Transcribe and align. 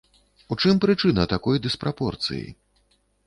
У 0.53 0.55
чым 0.63 0.79
прычына 0.85 1.25
такой 1.35 1.61
дыспрапорцыі? 1.67 2.43